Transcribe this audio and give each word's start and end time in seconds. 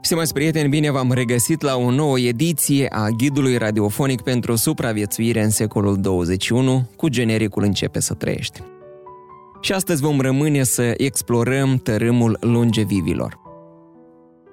Stimați 0.00 0.32
prieteni, 0.32 0.68
bine 0.68 0.90
v-am 0.90 1.12
regăsit 1.12 1.62
la 1.62 1.76
o 1.76 1.90
nouă 1.90 2.18
ediție 2.18 2.86
a 2.90 3.08
ghidului 3.08 3.56
radiofonic 3.56 4.20
pentru 4.20 4.56
supraviețuire 4.56 5.42
în 5.42 5.50
secolul 5.50 6.00
21, 6.00 6.88
cu 6.96 7.08
genericul 7.08 7.62
Începe 7.62 8.00
să 8.00 8.14
trăiești. 8.14 8.62
Și 9.60 9.72
astăzi 9.72 10.02
vom 10.02 10.20
rămâne 10.20 10.62
să 10.62 10.94
explorăm 10.96 11.76
tărâmul 11.76 12.36
longevivilor. 12.40 13.38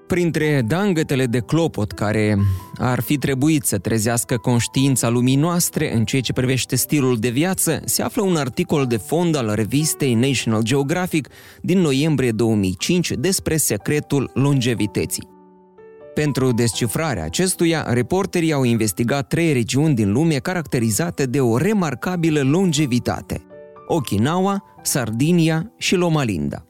Printre 0.08 0.62
dangătele 0.68 1.26
de 1.26 1.40
clopot 1.40 1.92
care 1.92 2.38
ar 2.78 3.02
fi 3.02 3.18
trebuit 3.18 3.64
să 3.64 3.78
trezească 3.78 4.38
conștiința 4.38 5.10
lumii 5.10 5.36
noastre 5.36 5.96
în 5.96 6.06
ceea 6.06 6.22
ce 6.22 6.34
privește 6.34 6.76
stilul 6.76 7.18
de 7.18 7.30
viață, 7.30 7.82
se 7.86 8.02
află 8.02 8.22
un 8.22 8.36
articol 8.36 8.86
de 8.86 8.98
fond 8.98 9.36
al 9.36 9.52
revistei 9.54 10.14
National 10.14 10.64
Geographic 10.64 11.30
din 11.62 11.80
noiembrie 11.80 12.32
2005 12.32 13.12
despre 13.12 13.58
secretul 13.58 14.32
longevității. 14.34 15.35
Pentru 16.16 16.52
descifrarea 16.52 17.24
acestuia, 17.24 17.86
reporterii 17.88 18.54
au 18.54 18.64
investigat 18.64 19.28
trei 19.28 19.54
regiuni 19.54 19.96
din 19.96 20.12
lume 20.12 20.36
caracterizate 20.36 21.26
de 21.26 21.42
o 21.42 21.58
remarcabilă 21.58 22.42
longevitate. 22.42 23.46
Okinawa, 23.88 24.64
Sardinia 24.82 25.74
și 25.78 25.96
Loma 25.96 26.24
Linda. 26.24 26.66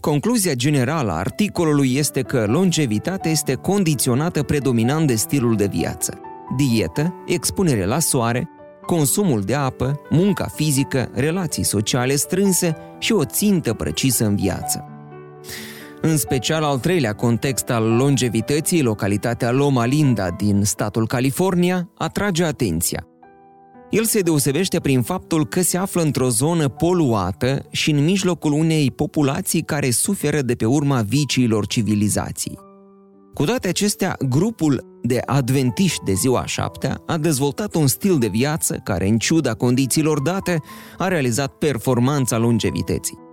Concluzia 0.00 0.54
generală 0.54 1.10
a 1.10 1.16
articolului 1.16 1.94
este 1.94 2.22
că 2.22 2.44
longevitatea 2.48 3.30
este 3.30 3.54
condiționată 3.54 4.42
predominant 4.42 5.06
de 5.06 5.14
stilul 5.14 5.56
de 5.56 5.66
viață. 5.66 6.20
Dietă, 6.56 7.14
expunere 7.26 7.84
la 7.84 7.98
soare, 7.98 8.48
consumul 8.86 9.40
de 9.40 9.54
apă, 9.54 10.00
munca 10.10 10.46
fizică, 10.54 11.10
relații 11.14 11.64
sociale 11.64 12.14
strânse 12.14 12.76
și 12.98 13.12
o 13.12 13.24
țintă 13.24 13.74
precisă 13.74 14.24
în 14.24 14.36
viață. 14.36 14.95
În 16.06 16.16
special 16.16 16.62
al 16.62 16.78
treilea 16.78 17.12
context 17.12 17.70
al 17.70 17.84
longevității, 17.84 18.82
localitatea 18.82 19.50
Loma 19.50 19.84
Linda 19.84 20.30
din 20.30 20.62
statul 20.64 21.06
California, 21.06 21.90
atrage 21.94 22.44
atenția. 22.44 23.06
El 23.90 24.04
se 24.04 24.20
deosebește 24.20 24.80
prin 24.80 25.02
faptul 25.02 25.46
că 25.46 25.62
se 25.62 25.76
află 25.76 26.02
într-o 26.02 26.28
zonă 26.28 26.68
poluată 26.68 27.66
și 27.70 27.90
în 27.90 28.04
mijlocul 28.04 28.52
unei 28.52 28.90
populații 28.90 29.62
care 29.62 29.90
suferă 29.90 30.40
de 30.40 30.54
pe 30.54 30.64
urma 30.64 31.00
viciilor 31.00 31.66
civilizației. 31.66 32.58
Cu 33.34 33.44
toate 33.44 33.68
acestea, 33.68 34.16
grupul 34.28 34.98
de 35.02 35.20
adventiști 35.24 36.04
de 36.04 36.12
ziua 36.12 36.46
șaptea 36.46 37.02
a 37.06 37.16
dezvoltat 37.16 37.74
un 37.74 37.86
stil 37.86 38.18
de 38.18 38.26
viață 38.28 38.80
care, 38.84 39.08
în 39.08 39.18
ciuda 39.18 39.54
condițiilor 39.54 40.20
date, 40.20 40.60
a 40.98 41.08
realizat 41.08 41.52
performanța 41.52 42.38
longevității. 42.38 43.25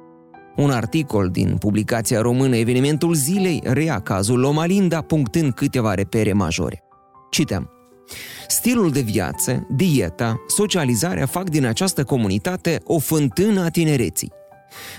Un 0.55 0.69
articol 0.69 1.29
din 1.29 1.55
publicația 1.57 2.21
română 2.21 2.55
Evenimentul 2.55 3.13
Zilei 3.13 3.61
reia 3.63 3.99
cazul 3.99 4.39
Loma 4.39 4.65
Linda 4.65 5.01
punctând 5.01 5.53
câteva 5.53 5.93
repere 5.93 6.33
majore. 6.33 6.83
Citem. 7.29 7.69
Stilul 8.47 8.91
de 8.91 8.99
viață, 8.99 9.67
dieta, 9.69 10.43
socializarea 10.47 11.25
fac 11.25 11.49
din 11.49 11.65
această 11.65 12.03
comunitate 12.03 12.81
o 12.83 12.99
fântână 12.99 13.63
a 13.63 13.69
tinereții. 13.69 14.31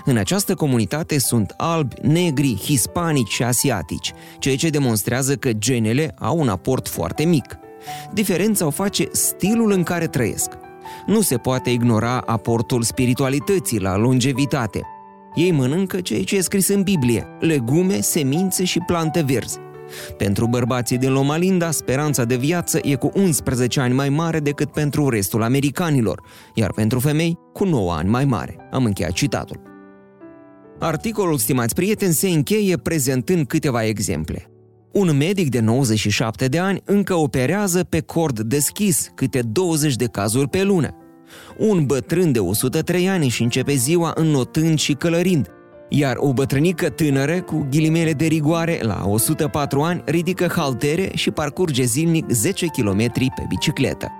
În 0.05 0.17
această 0.17 0.55
comunitate 0.55 1.19
sunt 1.19 1.53
albi, 1.57 1.95
negri, 2.01 2.61
hispanici 2.63 3.31
și 3.31 3.43
asiatici, 3.43 4.13
ceea 4.39 4.55
ce 4.55 4.69
demonstrează 4.69 5.35
că 5.35 5.53
genele 5.53 6.13
au 6.19 6.39
un 6.39 6.49
aport 6.49 6.87
foarte 6.87 7.23
mic. 7.23 7.57
Diferența 8.13 8.65
o 8.65 8.69
face 8.69 9.07
stilul 9.11 9.71
în 9.71 9.83
care 9.83 10.07
trăiesc. 10.07 10.49
Nu 11.05 11.21
se 11.21 11.37
poate 11.37 11.69
ignora 11.69 12.17
aportul 12.17 12.81
spiritualității 12.81 13.79
la 13.79 13.95
longevitate– 13.97 14.81
ei 15.35 15.51
mănâncă 15.51 16.01
ceea 16.01 16.23
ce 16.23 16.35
e 16.35 16.41
scris 16.41 16.67
în 16.67 16.81
Biblie, 16.81 17.27
legume, 17.39 18.01
semințe 18.01 18.63
și 18.63 18.79
plante 18.85 19.21
verzi. 19.21 19.57
Pentru 20.17 20.47
bărbații 20.47 20.97
din 20.97 21.11
Loma 21.11 21.37
Linda, 21.37 21.71
speranța 21.71 22.23
de 22.23 22.35
viață 22.35 22.79
e 22.83 22.95
cu 22.95 23.11
11 23.13 23.79
ani 23.79 23.93
mai 23.93 24.09
mare 24.09 24.39
decât 24.39 24.71
pentru 24.71 25.09
restul 25.09 25.43
americanilor, 25.43 26.21
iar 26.53 26.71
pentru 26.71 26.99
femei 26.99 27.37
cu 27.53 27.65
9 27.65 27.93
ani 27.93 28.09
mai 28.09 28.25
mare. 28.25 28.55
Am 28.71 28.85
încheiat 28.85 29.11
citatul. 29.11 29.61
Articolul, 30.79 31.37
stimați 31.37 31.75
prieteni, 31.75 32.13
se 32.13 32.29
încheie 32.29 32.77
prezentând 32.77 33.47
câteva 33.47 33.85
exemple. 33.85 34.49
Un 34.91 35.17
medic 35.17 35.49
de 35.49 35.59
97 35.59 36.47
de 36.47 36.59
ani 36.59 36.81
încă 36.85 37.13
operează 37.13 37.83
pe 37.83 37.99
cord 37.99 38.39
deschis 38.39 39.09
câte 39.15 39.41
20 39.41 39.95
de 39.95 40.05
cazuri 40.05 40.49
pe 40.49 40.63
lună. 40.63 41.04
Un 41.57 41.85
bătrân 41.85 42.31
de 42.31 42.39
103 42.39 43.09
ani 43.09 43.27
și 43.27 43.43
începe 43.43 43.73
ziua 43.73 44.11
înnotând 44.15 44.79
și 44.79 44.93
călărind, 44.93 45.47
iar 45.89 46.15
o 46.19 46.33
bătrânică 46.33 46.89
tânără 46.89 47.41
cu 47.41 47.67
ghilimele 47.71 48.11
de 48.11 48.25
rigoare 48.25 48.79
la 48.81 49.03
104 49.05 49.81
ani 49.81 50.01
ridică 50.05 50.47
haltere 50.55 51.11
și 51.13 51.31
parcurge 51.31 51.83
zilnic 51.83 52.29
10 52.29 52.65
km 52.65 53.07
pe 53.07 53.45
bicicletă. 53.49 54.11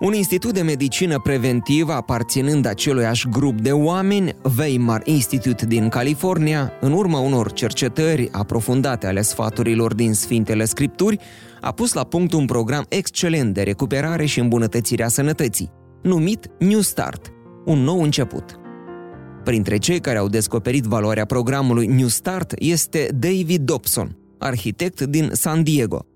Un 0.00 0.12
institut 0.12 0.54
de 0.54 0.62
medicină 0.62 1.20
preventivă 1.20 1.92
aparținând 1.92 2.66
aceluiași 2.66 3.28
grup 3.28 3.60
de 3.60 3.72
oameni, 3.72 4.36
Weimar 4.58 5.00
Institute 5.04 5.66
din 5.66 5.88
California, 5.88 6.72
în 6.80 6.92
urma 6.92 7.18
unor 7.18 7.52
cercetări 7.52 8.28
aprofundate 8.32 9.06
ale 9.06 9.22
sfaturilor 9.22 9.94
din 9.94 10.14
Sfintele 10.14 10.64
Scripturi, 10.64 11.18
a 11.60 11.72
pus 11.72 11.92
la 11.92 12.04
punct 12.04 12.32
un 12.32 12.46
program 12.46 12.84
excelent 12.88 13.54
de 13.54 13.62
recuperare 13.62 14.24
și 14.24 14.40
îmbunătățire 14.40 15.04
a 15.04 15.08
sănătății 15.08 15.70
numit 16.04 16.50
New 16.58 16.80
Start, 16.80 17.32
un 17.64 17.78
nou 17.78 18.02
început. 18.02 18.58
Printre 19.44 19.76
cei 19.76 20.00
care 20.00 20.18
au 20.18 20.28
descoperit 20.28 20.84
valoarea 20.84 21.24
programului 21.24 21.86
New 21.86 22.06
Start 22.06 22.54
este 22.58 23.08
David 23.18 23.60
Dobson, 23.60 24.16
arhitect 24.38 25.00
din 25.00 25.30
San 25.32 25.62
Diego. 25.62 26.06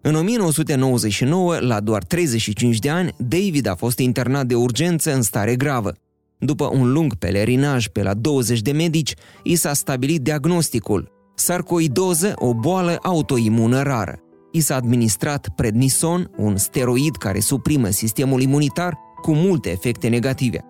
În 0.00 0.14
1999, 0.14 1.56
la 1.60 1.80
doar 1.80 2.04
35 2.04 2.78
de 2.78 2.90
ani, 2.90 3.14
David 3.18 3.66
a 3.66 3.74
fost 3.74 3.98
internat 3.98 4.46
de 4.46 4.54
urgență 4.54 5.14
în 5.14 5.22
stare 5.22 5.56
gravă. 5.56 5.92
După 6.38 6.70
un 6.72 6.92
lung 6.92 7.14
pelerinaj 7.14 7.86
pe 7.86 8.02
la 8.02 8.14
20 8.14 8.60
de 8.60 8.72
medici, 8.72 9.14
i 9.42 9.54
s-a 9.54 9.72
stabilit 9.72 10.22
diagnosticul 10.22 11.12
sarcoidoză, 11.34 12.32
o 12.36 12.54
boală 12.54 12.98
autoimună 13.02 13.82
rară. 13.82 14.18
I 14.52 14.60
s-a 14.60 14.74
administrat 14.74 15.48
prednison, 15.56 16.30
un 16.36 16.56
steroid 16.56 17.16
care 17.16 17.40
suprimă 17.40 17.88
sistemul 17.88 18.40
imunitar 18.40 19.04
cu 19.26 19.32
multe 19.32 19.70
efecte 19.70 20.08
negative. 20.08 20.64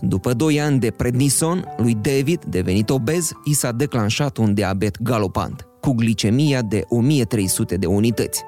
După 0.00 0.32
2 0.32 0.60
ani 0.60 0.78
de 0.78 0.90
prednison, 0.90 1.64
lui 1.76 1.94
David, 1.94 2.44
devenit 2.44 2.90
obez, 2.90 3.30
i 3.44 3.54
s-a 3.54 3.72
declanșat 3.72 4.36
un 4.36 4.54
diabet 4.54 5.02
galopant, 5.02 5.66
cu 5.80 5.92
glicemia 5.92 6.62
de 6.62 6.84
1300 6.88 7.76
de 7.76 7.86
unități. 7.86 8.42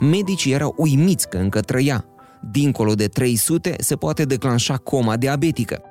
Medicii 0.00 0.52
erau 0.52 0.74
uimiți 0.76 1.28
că 1.28 1.36
încă 1.36 1.60
trăia. 1.60 2.04
Dincolo 2.50 2.94
de 2.94 3.06
300 3.06 3.76
se 3.78 3.96
poate 3.96 4.24
declanșa 4.24 4.76
coma 4.76 5.16
diabetică. 5.16 5.82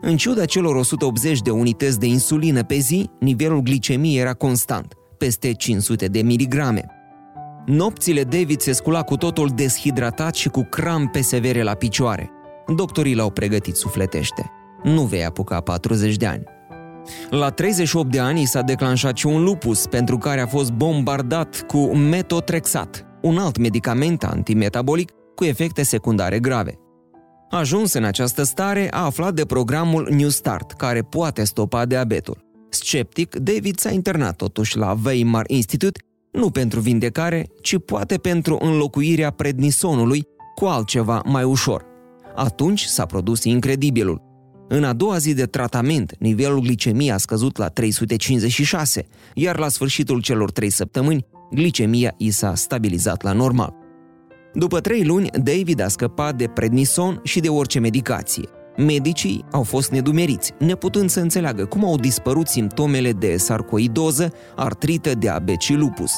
În 0.00 0.16
ciuda 0.16 0.44
celor 0.44 0.76
180 0.76 1.40
de 1.40 1.50
unități 1.50 1.98
de 1.98 2.06
insulină 2.06 2.62
pe 2.62 2.76
zi, 2.78 3.10
nivelul 3.18 3.60
glicemiei 3.60 4.18
era 4.18 4.32
constant, 4.32 4.94
peste 5.18 5.52
500 5.52 6.06
de 6.06 6.22
miligrame. 6.22 6.84
Nopțile 7.66 8.22
David 8.22 8.60
se 8.60 8.72
scula 8.72 9.02
cu 9.02 9.16
totul 9.16 9.48
deshidratat 9.54 10.34
și 10.34 10.48
cu 10.48 10.62
crampe 10.62 11.20
severe 11.20 11.62
la 11.62 11.74
picioare. 11.74 12.30
Doctorii 12.74 13.14
l-au 13.14 13.30
pregătit 13.30 13.76
sufletește. 13.76 14.50
Nu 14.82 15.02
vei 15.02 15.24
apuca 15.24 15.60
40 15.60 16.16
de 16.16 16.26
ani. 16.26 16.42
La 17.30 17.50
38 17.50 18.10
de 18.10 18.18
ani 18.18 18.44
s-a 18.44 18.60
declanșat 18.60 19.16
și 19.16 19.26
un 19.26 19.44
lupus 19.44 19.86
pentru 19.86 20.18
care 20.18 20.40
a 20.40 20.46
fost 20.46 20.72
bombardat 20.72 21.64
cu 21.66 21.94
metotrexat, 21.94 23.06
un 23.22 23.38
alt 23.38 23.58
medicament 23.58 24.24
antimetabolic 24.24 25.10
cu 25.34 25.44
efecte 25.44 25.82
secundare 25.82 26.38
grave. 26.38 26.78
Ajuns 27.50 27.92
în 27.92 28.04
această 28.04 28.42
stare, 28.42 28.88
a 28.90 29.04
aflat 29.04 29.34
de 29.34 29.44
programul 29.44 30.08
New 30.10 30.28
Start, 30.28 30.72
care 30.72 31.00
poate 31.00 31.44
stopa 31.44 31.84
diabetul. 31.84 32.44
Sceptic, 32.68 33.34
David 33.34 33.78
s-a 33.78 33.90
internat 33.90 34.36
totuși 34.36 34.76
la 34.76 34.96
Weimar 35.04 35.44
Institute 35.46 36.00
nu 36.30 36.50
pentru 36.50 36.80
vindecare, 36.80 37.46
ci 37.62 37.76
poate 37.84 38.16
pentru 38.16 38.58
înlocuirea 38.60 39.30
prednisonului 39.30 40.26
cu 40.54 40.64
altceva 40.64 41.22
mai 41.24 41.44
ușor. 41.44 41.89
Atunci 42.34 42.84
s-a 42.84 43.06
produs 43.06 43.44
incredibilul. 43.44 44.22
În 44.68 44.84
a 44.84 44.92
doua 44.92 45.18
zi 45.18 45.34
de 45.34 45.44
tratament, 45.44 46.14
nivelul 46.18 46.60
glicemiei 46.60 47.12
a 47.12 47.16
scăzut 47.16 47.56
la 47.56 47.68
356, 47.68 49.06
iar 49.34 49.58
la 49.58 49.68
sfârșitul 49.68 50.20
celor 50.20 50.50
trei 50.50 50.70
săptămâni, 50.70 51.26
glicemia 51.50 52.14
i 52.16 52.30
s-a 52.30 52.54
stabilizat 52.54 53.22
la 53.22 53.32
normal. 53.32 53.74
După 54.54 54.80
trei 54.80 55.04
luni, 55.04 55.30
David 55.42 55.80
a 55.80 55.88
scăpat 55.88 56.36
de 56.36 56.46
prednison 56.46 57.20
și 57.24 57.40
de 57.40 57.48
orice 57.48 57.78
medicație. 57.78 58.48
Medicii 58.76 59.44
au 59.52 59.62
fost 59.62 59.90
nedumeriți, 59.90 60.52
neputând 60.58 61.10
să 61.10 61.20
înțeleagă 61.20 61.64
cum 61.64 61.84
au 61.84 61.96
dispărut 61.96 62.46
simptomele 62.46 63.12
de 63.12 63.36
sarcoidoză, 63.36 64.32
artrită, 64.56 65.14
diabet 65.14 65.60
și 65.60 65.72
lupus. 65.74 66.12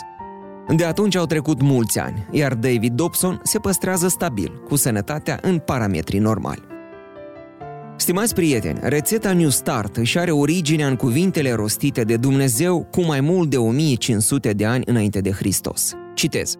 De 0.69 0.85
atunci 0.85 1.17
au 1.17 1.27
trecut 1.27 1.63
mulți 1.63 1.99
ani, 1.99 2.27
iar 2.31 2.55
David 2.55 2.93
Dobson 2.93 3.41
se 3.43 3.59
păstrează 3.59 4.09
stabil, 4.09 4.63
cu 4.69 4.77
sănătatea 4.77 5.39
în 5.43 5.59
parametri 5.59 6.19
normali. 6.19 6.63
Stimați 7.97 8.35
prieteni, 8.35 8.79
rețeta 8.83 9.33
New 9.33 9.49
Start 9.49 9.97
își 9.97 10.19
are 10.19 10.31
originea 10.31 10.87
în 10.87 10.97
cuvintele 10.97 11.53
rostite 11.53 12.03
de 12.03 12.17
Dumnezeu 12.17 12.89
cu 12.91 13.03
mai 13.05 13.21
mult 13.21 13.51
de 13.51 13.57
1500 13.57 14.53
de 14.53 14.65
ani 14.65 14.85
înainte 14.87 15.21
de 15.21 15.31
Hristos. 15.31 15.93
Citez. 16.15 16.55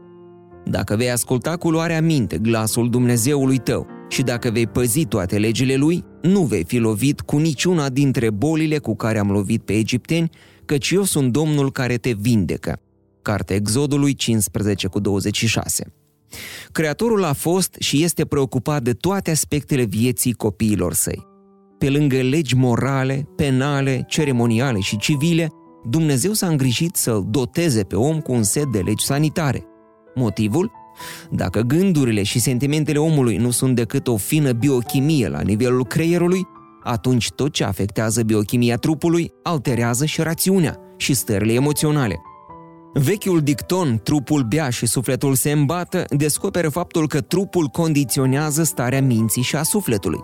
Dacă 0.65 0.97
vei 0.97 1.11
asculta 1.11 1.57
cu 1.57 1.71
luarea 1.71 2.01
minte 2.01 2.39
glasul 2.39 2.91
Dumnezeului 2.91 3.59
tău 3.59 3.87
și 4.09 4.23
dacă 4.23 4.51
vei 4.51 4.67
păzi 4.67 5.05
toate 5.05 5.39
legile 5.39 5.75
lui, 5.75 6.05
nu 6.23 6.41
vei 6.41 6.65
fi 6.65 6.79
lovit 6.79 7.21
cu 7.21 7.37
niciuna 7.37 7.89
dintre 7.89 8.31
bolile 8.31 8.79
cu 8.79 8.97
care 8.97 9.19
am 9.19 9.31
lovit 9.31 9.63
pe 9.63 9.73
egipteni, 9.73 10.31
căci 10.65 10.91
eu 10.91 11.03
sunt 11.03 11.33
Domnul 11.33 11.73
care 11.73 11.97
te 11.97 12.13
vindecă. 12.13 12.81
Cartea 13.23 13.57
Exodului 13.57 14.15
15 14.15 14.87
cu 14.87 15.01
26. 15.01 15.93
Creatorul 16.73 17.25
a 17.25 17.33
fost 17.33 17.77
și 17.79 18.03
este 18.03 18.25
preocupat 18.25 18.83
de 18.83 18.93
toate 18.93 19.31
aspectele 19.31 19.85
vieții 19.85 20.33
copiilor 20.33 20.95
săi. 20.95 21.27
Pe 21.79 21.91
lângă 21.91 22.21
legi 22.21 22.55
morale, 22.55 23.29
penale, 23.37 24.05
ceremoniale 24.09 24.81
și 24.81 24.97
civile, 24.97 25.49
Dumnezeu 25.89 26.33
s-a 26.33 26.47
îngrijit 26.47 26.97
să-l 26.97 27.27
doteze 27.31 27.83
pe 27.83 27.97
om 27.97 28.21
cu 28.21 28.33
un 28.33 28.43
set 28.43 28.67
de 28.67 28.79
legi 28.79 29.05
sanitare. 29.05 29.65
Motivul? 30.15 30.71
Dacă 31.31 31.61
gândurile 31.61 32.23
și 32.23 32.39
sentimentele 32.39 32.99
omului 32.99 33.37
nu 33.37 33.51
sunt 33.51 33.75
decât 33.75 34.07
o 34.07 34.17
fină 34.17 34.53
biochimie 34.53 35.29
la 35.29 35.41
nivelul 35.41 35.85
creierului, 35.85 36.47
atunci 36.83 37.31
tot 37.31 37.53
ce 37.53 37.65
afectează 37.65 38.23
biochimia 38.23 38.77
trupului 38.77 39.33
alterează 39.43 40.05
și 40.05 40.23
rațiunea 40.23 40.79
și 40.97 41.15
stările 41.15 41.53
emoționale. 41.53 42.21
Vechiul 42.95 43.41
dicton, 43.41 44.01
trupul 44.03 44.43
bea 44.43 44.71
și 44.71 44.87
sufletul 44.87 45.35
se 45.35 45.51
îmbată, 45.51 46.05
descoperă 46.09 46.69
faptul 46.69 47.09
că 47.09 47.21
trupul 47.21 47.67
condiționează 47.67 48.63
starea 48.63 49.03
minții 49.03 49.43
și 49.43 49.57
a 49.57 49.63
sufletului. 49.63 50.21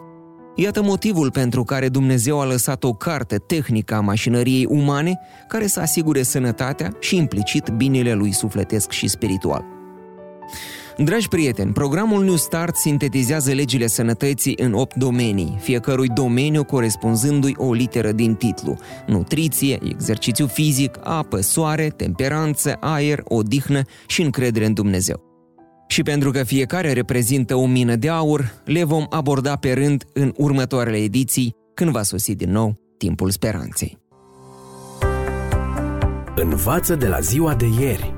Iată 0.56 0.82
motivul 0.82 1.30
pentru 1.30 1.64
care 1.64 1.88
Dumnezeu 1.88 2.40
a 2.40 2.44
lăsat 2.44 2.84
o 2.84 2.92
carte 2.92 3.36
tehnică 3.36 3.94
a 3.94 4.00
mașinăriei 4.00 4.66
umane 4.68 5.18
care 5.48 5.66
să 5.66 5.80
asigure 5.80 6.22
sănătatea 6.22 6.92
și 7.00 7.16
implicit 7.16 7.68
binele 7.68 8.12
lui 8.12 8.32
sufletesc 8.32 8.90
și 8.90 9.08
spiritual. 9.08 9.64
Dragi 11.04 11.28
prieteni, 11.28 11.72
programul 11.72 12.24
New 12.24 12.36
Start 12.36 12.76
sintetizează 12.76 13.52
legile 13.52 13.86
sănătății 13.86 14.58
în 14.62 14.72
8 14.72 14.96
domenii, 14.96 15.56
fiecărui 15.60 16.08
domeniu 16.08 16.64
corespunzându-i 16.64 17.54
o 17.56 17.72
literă 17.72 18.12
din 18.12 18.34
titlu. 18.34 18.78
Nutriție, 19.06 19.78
exercițiu 19.82 20.46
fizic, 20.46 20.98
apă, 21.02 21.40
soare, 21.40 21.88
temperanță, 21.88 22.76
aer, 22.80 23.20
odihnă 23.24 23.82
și 24.06 24.22
încredere 24.22 24.66
în 24.66 24.72
Dumnezeu. 24.72 25.22
Și 25.88 26.02
pentru 26.02 26.30
că 26.30 26.42
fiecare 26.42 26.92
reprezintă 26.92 27.54
o 27.54 27.66
mină 27.66 27.96
de 27.96 28.08
aur, 28.08 28.62
le 28.64 28.84
vom 28.84 29.06
aborda 29.10 29.56
pe 29.56 29.72
rând 29.72 30.04
în 30.12 30.32
următoarele 30.36 30.96
ediții, 30.96 31.54
când 31.74 31.90
va 31.90 32.02
sosi 32.02 32.34
din 32.34 32.50
nou 32.50 32.74
timpul 32.96 33.30
speranței. 33.30 33.98
Învață 36.34 36.94
de 36.94 37.06
la 37.06 37.20
ziua 37.20 37.54
de 37.54 37.66
ieri 37.80 38.17